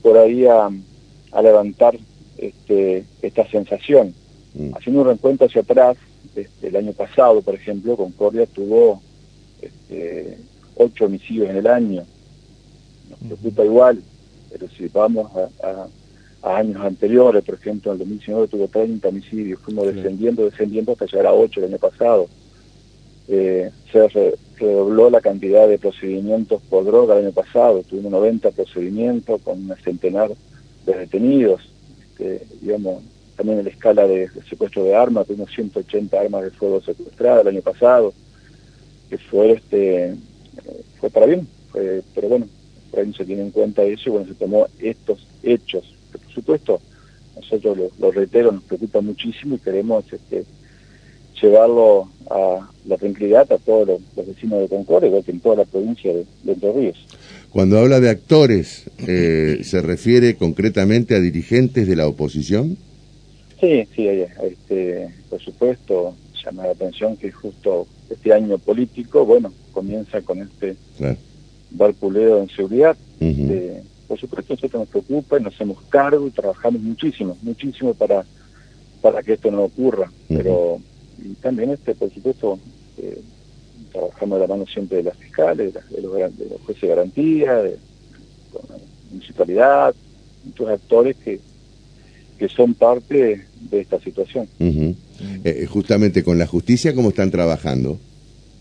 por 0.00 0.16
ahí 0.16 0.46
a, 0.46 0.70
levantar 1.42 1.98
este, 2.38 3.04
esta 3.20 3.50
sensación. 3.50 4.14
Mm. 4.54 4.76
Haciendo 4.76 5.00
un 5.00 5.06
reencuentro 5.08 5.48
hacia 5.48 5.62
atrás, 5.62 5.96
este, 6.36 6.68
el 6.68 6.76
año 6.76 6.92
pasado, 6.92 7.42
por 7.42 7.56
ejemplo, 7.56 7.96
Concordia 7.96 8.46
tuvo 8.46 9.02
este, 9.60 10.38
ocho 10.76 11.06
homicidios 11.06 11.50
en 11.50 11.56
el 11.56 11.66
año. 11.66 12.04
Nos 13.10 13.38
preocupa 13.38 13.64
igual, 13.64 14.02
pero 14.50 14.68
si 14.68 14.88
vamos 14.88 15.30
a, 15.62 15.86
años 16.42 16.80
anteriores, 16.82 17.44
por 17.44 17.56
ejemplo, 17.56 17.92
en 17.92 17.94
el 17.94 17.98
2019 18.00 18.48
tuvo 18.48 18.68
30 18.68 19.08
homicidios, 19.08 19.60
fuimos 19.60 19.94
descendiendo, 19.94 20.44
descendiendo 20.44 20.92
hasta 20.92 21.06
llegar 21.06 21.26
a 21.26 21.34
8 21.34 21.60
el 21.60 21.66
año 21.66 21.78
pasado. 21.78 22.28
Eh, 23.28 23.70
se 23.92 24.34
redobló 24.58 25.10
la 25.10 25.20
cantidad 25.20 25.68
de 25.68 25.78
procedimientos 25.78 26.60
por 26.68 26.84
droga 26.84 27.16
el 27.16 27.26
año 27.26 27.34
pasado, 27.34 27.82
tuvimos 27.82 28.10
90 28.12 28.50
procedimientos 28.50 29.40
con 29.42 29.70
un 29.70 29.76
centenar 29.84 30.30
de 30.86 30.94
detenidos, 30.98 31.60
este, 32.02 32.42
digamos, 32.60 33.02
también 33.36 33.58
en 33.58 33.64
la 33.64 33.70
escala 33.70 34.06
de, 34.06 34.28
secuestro 34.48 34.84
de 34.84 34.94
armas, 34.94 35.26
tuvimos 35.26 35.50
180 35.50 36.20
armas 36.20 36.42
de 36.42 36.50
fuego 36.50 36.80
secuestradas 36.80 37.42
el 37.42 37.48
año 37.54 37.62
pasado, 37.62 38.12
que 39.10 39.18
fue 39.18 39.52
este 39.52 40.14
fue 41.00 41.10
para 41.10 41.26
bien, 41.26 41.46
pero 41.72 42.28
bueno, 42.28 42.46
por 42.90 43.00
ahí 43.00 43.06
no 43.08 43.14
se 43.14 43.24
tiene 43.24 43.42
en 43.42 43.50
cuenta 43.50 43.82
eso 43.82 44.08
y 44.08 44.12
bueno, 44.12 44.26
se 44.28 44.34
tomó 44.34 44.66
estos 44.80 45.26
hechos. 45.42 45.94
por 46.12 46.32
supuesto, 46.32 46.80
nosotros 47.36 47.78
lo, 47.98 48.10
reitero, 48.12 48.52
nos 48.52 48.64
preocupa 48.64 49.00
muchísimo 49.00 49.56
y 49.56 49.58
queremos 49.58 50.04
este, 50.12 50.44
llevarlo 51.40 52.08
a 52.28 52.68
la 52.86 52.96
tranquilidad 52.96 53.50
a 53.52 53.58
todos 53.58 53.88
los, 53.88 54.26
vecinos 54.26 54.60
de 54.60 54.68
Concordia, 54.68 55.08
igual 55.08 55.24
que 55.24 55.32
en 55.32 55.40
toda 55.40 55.56
la 55.56 55.64
provincia 55.64 56.12
de, 56.12 56.24
Entre 56.46 56.72
Ríos. 56.72 57.06
Cuando 57.50 57.78
habla 57.78 57.98
de 57.98 58.10
actores, 58.10 58.84
eh, 58.98 59.60
¿se 59.64 59.80
refiere 59.80 60.36
concretamente 60.36 61.14
a 61.14 61.20
dirigentes 61.20 61.88
de 61.88 61.96
la 61.96 62.06
oposición? 62.06 62.76
Sí, 63.60 63.86
sí, 63.94 64.06
este, 64.08 65.08
por 65.28 65.40
supuesto, 65.40 66.14
llama 66.44 66.66
la 66.66 66.72
atención 66.72 67.16
que 67.16 67.30
justo 67.30 67.86
este 68.08 68.32
año 68.32 68.58
político, 68.58 69.24
bueno, 69.24 69.52
comienza 69.72 70.20
con 70.22 70.40
este 70.42 70.76
claro. 70.96 71.16
barculeo 71.70 72.42
en 72.42 72.48
seguridad. 72.48 72.96
Eh, 73.20 73.82
por 74.08 74.18
supuesto, 74.18 74.54
nosotros 74.54 74.80
nos 74.80 74.88
preocupa 74.88 75.38
y 75.38 75.42
nos 75.42 75.54
hacemos 75.54 75.78
cargo 75.88 76.26
y 76.26 76.30
trabajamos 76.30 76.80
muchísimo, 76.80 77.36
muchísimo 77.42 77.94
para, 77.94 78.24
para 79.00 79.22
que 79.22 79.34
esto 79.34 79.50
no 79.50 79.64
ocurra. 79.64 80.10
Pero 80.28 80.80
también, 81.40 81.70
este 81.70 81.94
por 81.94 82.12
supuesto, 82.12 82.58
eh, 82.98 83.20
trabajamos 83.92 84.40
de 84.40 84.46
la 84.46 84.52
mano 84.52 84.66
siempre 84.66 84.98
de 84.98 85.04
las 85.04 85.16
fiscales, 85.16 85.74
de, 85.74 86.02
los, 86.02 86.12
jueces 86.64 86.82
de 86.82 86.88
garantía, 86.88 87.56
de, 87.56 87.70
la 88.52 88.76
municipalidad, 89.10 89.94
muchos 90.44 90.68
actores 90.68 91.16
que, 91.16 91.40
que 92.40 92.48
son 92.48 92.72
parte 92.72 93.44
de 93.70 93.80
esta 93.82 94.00
situación. 94.00 94.48
Eh, 95.44 95.66
justamente 95.66 96.24
con 96.24 96.38
la 96.38 96.46
justicia, 96.46 96.94
¿cómo 96.94 97.10
están 97.10 97.30
trabajando? 97.30 97.98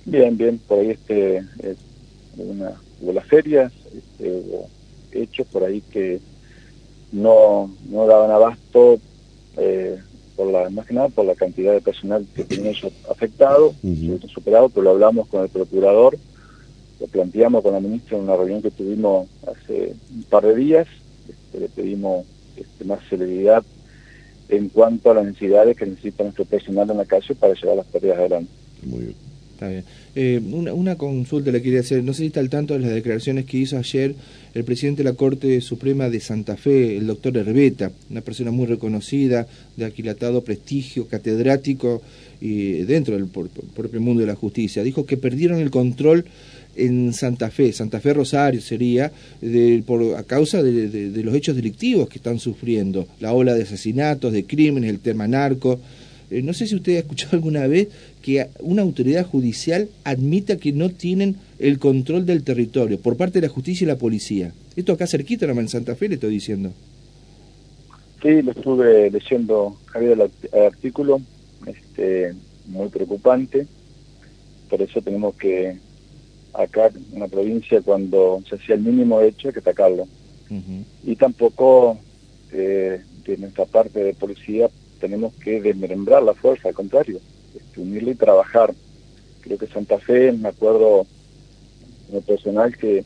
Bien, 0.03 0.36
bien, 0.36 0.59
por 0.67 0.79
ahí 0.79 0.89
este, 0.89 1.38
eh, 1.38 1.75
una, 2.36 2.74
hubo 3.00 3.13
las 3.13 3.25
ferias, 3.25 3.71
este, 3.86 4.31
hubo 4.31 4.67
hechos 5.13 5.48
por 5.48 5.63
ahí 5.63 5.81
que 5.93 6.19
no, 7.13 7.74
no 7.89 8.05
daban 8.05 8.31
abasto, 8.31 9.00
eh, 9.55 9.98
por 10.36 10.51
la, 10.51 10.69
más 10.69 10.86
que 10.86 10.93
nada 10.93 11.07
por 11.07 11.24
la 11.24 11.36
cantidad 11.36 11.71
de 11.71 11.79
personal 11.79 12.27
que 12.36 12.43
tienen 12.43 12.75
ellos 12.75 12.91
afectado, 13.09 13.74
superado, 14.27 14.67
pero 14.67 14.83
lo 14.83 14.89
hablamos 14.89 15.29
con 15.29 15.43
el 15.43 15.50
procurador, 15.50 16.17
lo 17.00 17.07
planteamos 17.07 17.63
con 17.63 17.71
la 17.71 17.79
ministra 17.79 18.17
en 18.17 18.25
una 18.25 18.36
reunión 18.36 18.62
que 18.62 18.71
tuvimos 18.71 19.29
hace 19.48 19.95
un 20.13 20.24
par 20.24 20.43
de 20.43 20.55
días, 20.55 20.88
este, 21.29 21.62
le 21.62 21.69
pedimos 21.69 22.25
este, 22.61 22.85
más 22.85 22.99
celeridad 23.09 23.63
en 24.49 24.69
cuanto 24.69 25.11
a 25.11 25.15
las 25.15 25.25
necesidades 25.25 25.77
que 25.77 25.85
necesita 25.85 26.23
nuestro 26.23 26.45
personal 26.45 26.89
en 26.89 26.97
la 26.97 27.05
calle 27.05 27.35
para 27.35 27.53
llevar 27.53 27.77
las 27.77 27.87
tareas 27.87 28.17
adelante. 28.17 28.51
Muy 28.83 28.99
bien. 29.01 29.29
Está 29.53 29.67
bien. 29.67 29.83
Eh, 30.15 30.39
una, 30.73 30.95
consulta 30.95 31.51
le 31.51 31.61
quería 31.61 31.81
hacer. 31.81 32.01
No 32.01 32.13
sé 32.13 32.19
si 32.19 32.27
está 32.27 32.39
al 32.39 32.49
tanto 32.49 32.75
de 32.75 32.79
las 32.79 32.91
declaraciones 32.91 33.43
que 33.43 33.57
hizo 33.57 33.77
ayer 33.77 34.15
el 34.53 34.63
presidente 34.63 35.03
de 35.03 35.09
la 35.09 35.17
Corte 35.17 35.59
Suprema 35.59 36.09
de 36.09 36.21
Santa 36.21 36.55
Fe, 36.55 36.95
el 36.95 37.07
doctor 37.07 37.35
Herbeta, 37.35 37.91
una 38.09 38.21
persona 38.21 38.51
muy 38.51 38.67
reconocida, 38.67 39.47
de 39.75 39.83
aquilatado 39.83 40.41
prestigio, 40.45 41.07
catedrático 41.07 42.01
y 42.39 42.83
dentro 42.83 43.15
del 43.15 43.27
propio 43.27 43.99
mundo 43.99 44.21
de 44.21 44.27
la 44.27 44.35
justicia. 44.35 44.81
Dijo 44.81 45.05
que 45.05 45.17
perdieron 45.17 45.59
el 45.59 45.71
control 45.71 46.23
en 46.75 47.13
Santa 47.13 47.49
Fe, 47.49 47.73
Santa 47.73 47.99
Fe 47.99 48.13
Rosario 48.13 48.61
sería, 48.61 49.11
por, 49.85 50.15
a 50.15 50.23
causa 50.23 50.63
de, 50.63 51.23
los 51.23 51.35
hechos 51.35 51.55
delictivos 51.55 52.09
que 52.09 52.17
están 52.17 52.39
sufriendo, 52.39 53.07
la 53.19 53.33
ola 53.33 53.53
de 53.53 53.63
asesinatos, 53.63 54.31
de 54.31 54.45
crímenes, 54.45 54.89
el 54.89 54.99
tema 54.99 55.27
narco. 55.27 55.79
Eh, 56.31 56.41
no 56.41 56.53
sé 56.53 56.67
si 56.67 56.75
usted 56.75 56.95
ha 56.95 56.99
escuchado 56.99 57.31
alguna 57.33 57.67
vez 57.67 57.89
que 58.21 58.47
una 58.59 58.81
autoridad 58.81 59.25
judicial 59.25 59.89
admita 60.03 60.57
que 60.57 60.71
no 60.71 60.89
tienen 60.89 61.35
el 61.57 61.79
control 61.79 62.25
del 62.25 62.43
territorio 62.43 62.99
por 62.99 63.17
parte 63.17 63.41
de 63.41 63.47
la 63.47 63.53
justicia 63.53 63.85
y 63.85 63.88
la 63.88 63.97
policía. 63.97 64.53
Esto 64.75 64.93
acá 64.93 65.07
cerquita, 65.07 65.45
en 65.45 65.67
Santa 65.67 65.95
Fe, 65.95 66.07
le 66.07 66.15
estoy 66.15 66.31
diciendo. 66.31 66.71
Sí, 68.21 68.41
lo 68.41 68.51
estuve 68.51 69.09
leyendo, 69.09 69.77
Javier, 69.85 70.19
el, 70.51 70.61
artículo, 70.61 71.21
este, 71.65 72.33
muy 72.67 72.89
preocupante. 72.89 73.65
Por 74.69 74.81
eso 74.81 75.01
tenemos 75.01 75.35
que 75.35 75.77
acá 76.53 76.87
en 76.87 77.05
una 77.17 77.27
provincia 77.27 77.81
cuando 77.81 78.41
se 78.47 78.55
hacía 78.55 78.75
el 78.75 78.81
mínimo 78.81 79.21
hecho 79.21 79.47
hay 79.47 79.53
que 79.53 79.59
atacarlo. 79.59 80.07
Y 81.03 81.15
tampoco 81.15 81.99
eh, 82.51 83.01
de 83.25 83.37
nuestra 83.37 83.65
parte 83.65 84.03
de 84.03 84.13
policía 84.15 84.69
tenemos 84.99 85.33
que 85.35 85.61
desmembrar 85.61 86.23
la 86.23 86.33
fuerza, 86.33 86.69
al 86.69 86.73
contrario, 86.73 87.19
este, 87.55 87.79
unirla 87.79 88.11
y 88.11 88.15
trabajar. 88.15 88.73
Creo 89.41 89.57
que 89.57 89.67
Santa 89.67 89.99
Fe, 89.99 90.31
me 90.31 90.49
acuerdo 90.49 91.05
en 92.09 92.15
lo 92.15 92.21
personal 92.21 92.75
que 92.75 93.03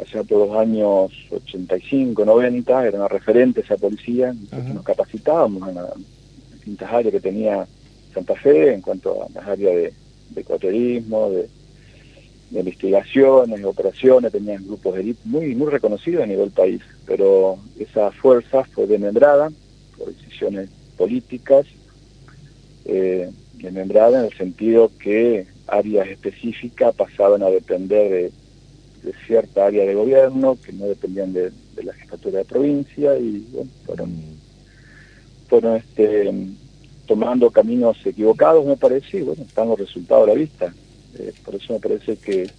hace 0.00 0.24
todos 0.24 0.48
los 0.48 0.56
años 0.56 1.12
85, 1.30 2.24
90, 2.24 2.86
era 2.86 2.98
una 2.98 3.08
referente 3.08 3.60
esa 3.60 3.76
policía, 3.76 4.34
nos 4.72 4.84
capacitábamos 4.84 5.68
en 5.68 5.74
las 5.74 5.90
distintas 6.54 6.90
áreas 6.92 7.12
que 7.12 7.20
tenía 7.20 7.66
Santa 8.14 8.34
Fe 8.36 8.74
en 8.74 8.80
cuanto 8.80 9.24
a 9.24 9.28
las 9.34 9.46
áreas 9.46 9.74
de, 9.74 9.92
de 10.30 10.42
de 10.42 11.48
de 12.50 12.60
investigaciones, 12.60 13.64
operaciones, 13.64 14.32
tenían 14.32 14.66
grupos 14.66 14.94
de 14.94 15.00
élite 15.00 15.20
muy, 15.24 15.54
muy 15.54 15.70
reconocidos 15.70 16.22
a 16.22 16.26
nivel 16.26 16.50
país, 16.50 16.80
pero 17.06 17.58
esa 17.78 18.10
fuerza 18.10 18.64
fue 18.64 18.86
desmembrada 18.86 19.50
por 19.96 20.14
decisiones 20.14 20.70
políticas, 20.96 21.66
eh, 22.84 23.30
desmembrada 23.54 24.20
en 24.20 24.26
el 24.26 24.32
sentido 24.32 24.90
que 24.98 25.46
áreas 25.66 26.08
específicas 26.08 26.94
pasaban 26.94 27.42
a 27.42 27.50
depender 27.50 28.10
de, 28.10 29.12
cierta 29.26 29.66
área 29.66 29.84
de 29.84 29.94
gobierno 29.94 30.58
que 30.62 30.72
no 30.72 30.86
dependían 30.86 31.32
de, 31.32 31.50
la 31.82 31.94
jefatura 31.94 32.38
de 32.38 32.44
provincia 32.44 33.16
y 33.18 33.46
bueno, 33.52 33.70
fueron, 33.86 34.12
fueron 35.48 35.76
este, 35.76 36.32
tomando 37.06 37.50
caminos 37.50 37.96
equivocados, 38.04 38.66
me 38.66 38.76
parece, 38.76 39.18
y 39.18 39.22
bueno, 39.22 39.42
están 39.42 39.68
los 39.68 39.78
resultados 39.78 40.24
a 40.24 40.32
la 40.32 40.34
vista. 40.34 40.72
Eh, 41.18 41.32
por 41.44 41.54
eso 41.54 41.72
me 41.72 41.80
parece 41.80 42.16
que 42.16 42.50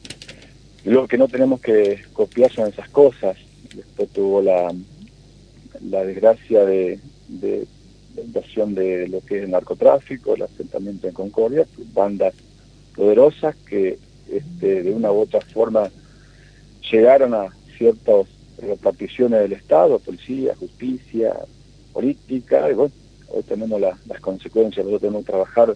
lo 0.86 1.08
que 1.08 1.18
no 1.18 1.28
tenemos 1.28 1.62
que 1.62 2.02
copiar 2.14 2.52
son 2.52 2.70
esas 2.70 2.90
cosas. 2.90 3.38
Después 3.74 4.10
tuvo 4.10 4.42
la, 4.42 4.74
la 5.82 6.04
desgracia 6.04 6.66
de, 6.66 7.00
de, 7.28 7.68
la 8.16 8.24
invasión 8.24 8.76
de 8.76 9.08
lo 9.08 9.22
que 9.22 9.38
es 9.38 9.44
el 9.44 9.52
narcotráfico, 9.52 10.36
el 10.36 10.44
asentamiento 10.44 11.08
en 11.08 11.14
Concordia, 11.14 11.66
bandas 11.94 12.34
poderosas 12.96 13.56
que 13.68 13.98
este, 14.32 14.84
de 14.84 14.92
una 14.92 15.12
u 15.12 15.22
otra 15.22 15.42
forma 15.42 15.90
llegaron 16.92 17.34
a 17.34 17.50
ciertas 17.78 18.28
reparticiones 18.62 19.40
del 19.42 19.54
Estado, 19.54 20.00
policía, 20.00 20.56
justicia, 20.56 21.34
política, 21.94 22.70
y 22.70 22.74
bueno, 22.74 22.94
hoy 23.30 23.44
tenemos 23.44 23.80
las 23.80 24.20
consecuencias, 24.20 24.86
nosotros 24.86 25.02
tenemos 25.02 25.26
que 25.26 25.32
trabajar 25.32 25.76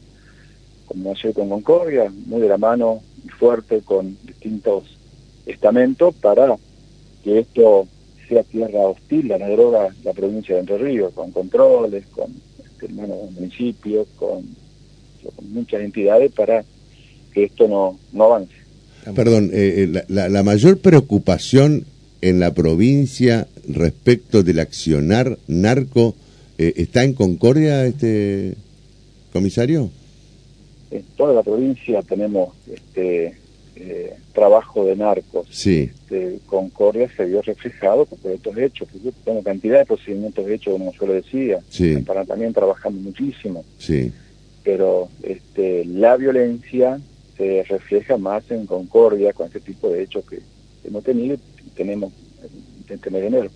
como 0.94 1.12
ayer 1.12 1.34
con 1.34 1.50
Concordia, 1.50 2.12
muy 2.28 2.40
de 2.40 2.48
la 2.48 2.58
mano 2.58 3.02
y 3.26 3.30
fuerte 3.30 3.82
con 3.82 4.16
distintos 4.24 4.84
estamentos 5.46 6.14
para 6.16 6.56
que 7.24 7.40
esto 7.40 7.88
sea 8.30 8.44
tierra 8.44 8.80
hostil 8.82 9.32
a 9.32 9.40
la 9.40 9.50
droga 9.50 9.90
la 10.04 10.14
provincia 10.14 10.54
de 10.54 10.62
Entre 10.62 10.78
Ríos, 10.78 11.12
con 11.14 11.32
controles, 11.32 12.06
con 12.08 12.32
este, 12.64 12.86
hermanos 12.86 13.32
municipios, 13.32 14.08
con, 14.16 14.64
muchas 15.42 15.82
entidades 15.82 16.32
para 16.34 16.66
que 17.34 17.46
esto 17.46 17.68
no, 17.68 17.98
no 18.12 18.26
avance. 18.26 18.54
Perdón, 19.16 19.52
eh, 19.54 19.88
eh, 19.96 20.04
la, 20.10 20.30
la, 20.30 20.44
mayor 20.44 20.78
preocupación 20.80 21.86
en 22.22 22.40
la 22.42 22.54
provincia 22.54 23.48
respecto 23.68 24.44
del 24.44 24.60
accionar 24.60 25.38
narco 25.48 26.16
eh, 26.58 26.74
está 26.76 27.04
en 27.04 27.14
Concordia, 27.14 27.86
este 27.86 28.56
comisario. 29.32 29.90
En 30.94 31.04
toda 31.18 31.34
la 31.34 31.42
provincia 31.42 32.02
tenemos 32.04 32.54
este 32.72 33.36
eh, 33.76 34.14
trabajo 34.34 34.86
de 34.86 34.96
narcos. 34.96 35.48
Sí. 35.50 35.90
Este, 35.92 36.40
Concordia 36.46 37.10
se 37.16 37.26
vio 37.26 37.42
reflejado 37.42 38.06
por 38.06 38.32
estos 38.32 38.56
hechos. 38.58 38.88
Yo 39.04 39.12
tengo 39.26 39.42
cantidad 39.42 39.80
de 39.80 39.86
procedimientos 39.86 40.48
hechos, 40.48 40.74
como 40.74 40.94
yo 40.94 41.08
lo 41.08 41.14
decía. 41.14 41.60
Sí. 41.70 41.98
Para 41.98 42.26
también 42.26 42.54
trabajando 42.54 43.02
muchísimo. 43.02 43.66
Sí. 43.80 44.12
Pero 44.64 45.10
este, 45.24 45.86
la 45.86 46.16
violencia 46.16 47.00
se 47.36 47.64
refleja 47.64 48.18
más 48.18 48.50
en 48.52 48.68
Concordia 48.68 49.34
con 49.34 49.48
este 49.48 49.60
tipo 49.60 49.90
de 49.90 50.04
hechos 50.04 50.24
que 50.30 50.40
hemos 50.86 51.04
tenido 51.04 51.36
y 51.66 51.70
tenemos 51.72 52.14
en 52.88 53.00
tener 53.00 53.24
enero. 53.24 53.50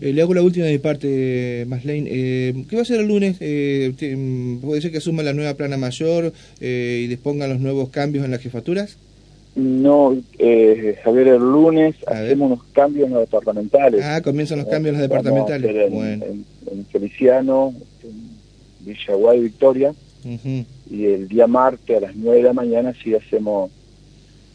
Eh, 0.00 0.12
le 0.12 0.22
hago 0.22 0.34
la 0.34 0.42
última 0.42 0.66
de 0.66 0.72
mi 0.72 0.78
parte, 0.78 1.64
Maslane. 1.68 2.04
Eh, 2.06 2.64
¿Qué 2.68 2.76
va 2.76 2.80
a 2.80 2.82
hacer 2.82 3.00
el 3.00 3.08
lunes? 3.08 3.36
Eh, 3.40 3.92
mm, 4.16 4.58
¿Puede 4.58 4.82
ser 4.82 4.90
que 4.90 4.98
asuma 4.98 5.22
la 5.22 5.32
nueva 5.32 5.54
plana 5.54 5.76
mayor 5.76 6.32
eh, 6.60 7.02
y 7.04 7.06
dispongan 7.06 7.50
los 7.50 7.60
nuevos 7.60 7.88
cambios 7.88 8.24
en 8.24 8.30
las 8.30 8.40
jefaturas? 8.40 8.96
No, 9.54 10.14
eh, 10.38 10.98
Javier, 11.02 11.28
el 11.28 11.38
lunes 11.38 11.96
hacemos 12.06 12.52
unos 12.52 12.64
cambios 12.72 13.06
en 13.06 13.14
los 13.14 13.22
departamentales. 13.22 14.02
Ah, 14.04 14.20
comienzan 14.20 14.58
los 14.58 14.68
cambios 14.68 14.94
en 14.94 15.00
los 15.00 15.08
departamentales. 15.08 15.74
En, 15.74 16.44
en, 16.70 16.86
Feliciano, 16.92 17.72
en 18.04 18.30
Villaguay, 18.80 19.40
Victoria. 19.40 19.94
Y 20.90 21.06
el 21.06 21.28
día 21.28 21.46
martes 21.46 21.96
a 21.96 22.00
las 22.00 22.16
9 22.16 22.38
de 22.38 22.42
la 22.42 22.52
mañana 22.52 22.92
sí 23.02 23.14
hacemos 23.14 23.70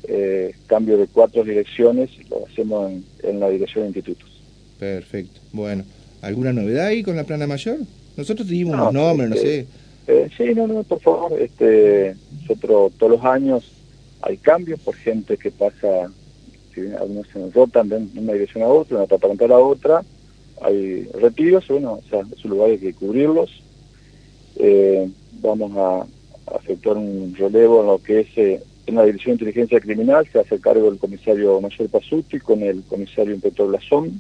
eh, 0.04 0.54
cambio 0.68 0.98
de 0.98 1.08
cuatro 1.08 1.44
direcciones, 1.44 2.10
lo 2.30 2.46
hacemos 2.46 2.92
en, 2.92 3.06
en 3.24 3.40
la 3.40 3.50
dirección 3.50 3.84
de 3.84 3.90
institutos. 3.90 4.31
Perfecto. 4.82 5.40
Bueno, 5.54 5.84
¿alguna 6.24 6.52
novedad 6.52 6.88
ahí 6.88 7.04
con 7.04 7.16
la 7.16 7.24
plana 7.24 7.46
mayor? 7.46 7.78
Nosotros 8.18 8.48
teníamos 8.48 8.74
unos 8.74 8.94
nombres, 8.94 9.30
no 9.30 9.36
sé. 9.36 9.68
Eh, 10.08 10.28
sí, 10.36 10.56
no, 10.56 10.66
no, 10.66 10.82
por 10.82 11.00
favor. 11.00 11.40
Este, 11.40 12.16
nosotros 12.42 12.92
todos 12.98 13.12
los 13.12 13.24
años 13.24 13.64
hay 14.24 14.38
cambios 14.38 14.80
por 14.80 14.96
gente 14.96 15.38
que 15.38 15.52
pasa, 15.52 16.10
si 16.74 16.82
algunos 17.00 17.28
se 17.28 17.38
nos 17.38 17.54
rotan 17.54 17.90
de 17.90 17.98
una 18.20 18.34
dirección 18.34 18.64
a 18.64 18.70
otra, 18.70 19.06
de 19.06 19.28
una 19.28 19.56
a 19.56 19.60
otra, 19.60 20.04
hay 20.64 21.04
retiros, 21.14 21.68
bueno, 21.68 22.00
o 22.04 22.10
sea, 22.10 22.22
es 22.36 22.44
un 22.44 22.50
lugar 22.50 22.72
hay 22.72 22.80
que 22.80 22.94
cubrirlos. 22.94 23.62
Eh, 24.56 25.08
vamos 25.44 25.74
a, 25.78 26.08
efectuar 26.58 26.98
un 26.98 27.36
relevo 27.38 27.82
en 27.82 27.86
lo 27.86 28.00
que 28.00 28.22
es 28.22 28.28
eh, 28.36 28.64
en 28.88 28.96
la 28.96 29.04
Dirección 29.04 29.38
de 29.38 29.44
Inteligencia 29.44 29.80
Criminal, 29.80 30.28
se 30.34 30.40
hace 30.40 30.60
cargo 30.60 30.90
el 30.90 30.98
comisario 30.98 31.62
Mayor 31.62 31.88
Pasuti 31.88 32.40
con 32.40 32.64
el 32.64 32.82
comisario 32.82 33.36
inspector 33.36 33.68
Blasón 33.68 34.20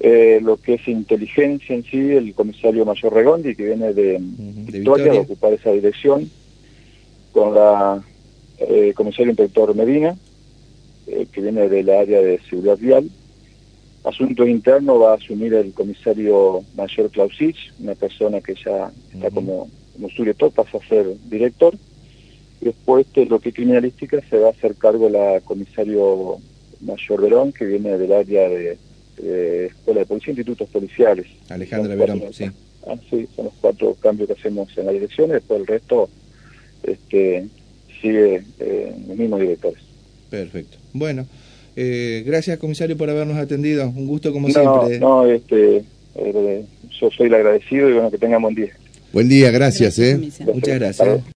eh, 0.00 0.40
lo 0.42 0.56
que 0.56 0.74
es 0.74 0.88
inteligencia 0.88 1.74
en 1.74 1.84
sí, 1.84 1.98
el 2.12 2.34
comisario 2.34 2.84
Mayor 2.84 3.14
Regondi, 3.14 3.54
que 3.54 3.66
viene 3.66 3.92
de, 3.92 4.18
Victoria, 4.20 5.12
de 5.12 5.18
ocupar 5.20 5.52
esa 5.52 5.72
dirección, 5.72 6.30
con 7.32 7.54
la 7.54 8.02
eh, 8.58 8.92
comisario 8.94 9.30
inspector 9.30 9.74
Medina, 9.74 10.16
eh, 11.06 11.26
que 11.32 11.40
viene 11.40 11.68
del 11.68 11.90
área 11.90 12.20
de 12.20 12.40
seguridad 12.48 12.78
vial. 12.78 13.10
Asuntos 14.04 14.48
internos 14.48 15.00
va 15.00 15.12
a 15.12 15.16
asumir 15.16 15.54
el 15.54 15.72
comisario 15.72 16.62
Mayor 16.76 17.10
Clausich, 17.10 17.72
una 17.80 17.94
persona 17.94 18.40
que 18.40 18.54
ya 18.54 18.92
está 19.12 19.30
como, 19.30 19.68
como 19.94 20.10
sujeto, 20.10 20.50
pasa 20.50 20.78
a 20.78 20.88
ser 20.88 21.06
director. 21.28 21.74
Después 22.60 23.10
de 23.14 23.26
lo 23.26 23.40
que 23.40 23.48
es 23.48 23.54
criminalística 23.54 24.20
se 24.28 24.38
va 24.38 24.48
a 24.48 24.50
hacer 24.50 24.74
cargo 24.76 25.08
la 25.08 25.40
comisario 25.40 26.36
Mayor 26.80 27.22
Verón, 27.22 27.52
que 27.52 27.64
viene 27.64 27.96
del 27.96 28.12
área 28.12 28.48
de 28.48 28.78
eh, 29.22 29.68
Escuela 29.70 30.00
de 30.00 30.06
Policía, 30.06 30.30
Institutos 30.32 30.68
Policiales. 30.68 31.26
Alejandra 31.48 31.94
Verón, 31.94 32.22
sí. 32.32 32.44
Ah, 32.86 32.96
sí, 33.08 33.26
son 33.34 33.46
los 33.46 33.54
cuatro 33.60 33.94
cambios 33.94 34.28
que 34.28 34.34
hacemos 34.34 34.68
en 34.76 34.86
la 34.86 34.92
dirección, 34.92 35.30
después 35.30 35.60
el 35.60 35.66
resto 35.66 36.08
este, 36.82 37.46
sigue 38.00 38.42
eh, 38.60 38.94
los 39.08 39.16
mismos 39.16 39.40
directores. 39.40 39.82
Perfecto. 40.28 40.76
Bueno, 40.92 41.26
eh, 41.76 42.22
gracias 42.26 42.58
comisario 42.58 42.96
por 42.96 43.08
habernos 43.08 43.38
atendido, 43.38 43.88
un 43.88 44.06
gusto 44.06 44.32
como 44.32 44.48
siempre. 44.50 44.98
No, 44.98 45.26
este, 45.26 45.82
eh, 46.14 46.64
yo 47.00 47.10
soy 47.10 47.26
el 47.28 47.34
agradecido 47.34 47.88
y 47.88 47.94
bueno, 47.94 48.10
que 48.10 48.18
tengan 48.18 48.42
buen 48.42 48.54
día. 48.54 48.76
Buen 49.12 49.28
día, 49.28 49.50
gracias. 49.50 49.98
eh. 49.98 50.18
Muchas 50.52 50.78
gracias. 50.78 51.20